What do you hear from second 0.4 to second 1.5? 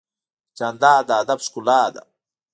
جانداد د ادب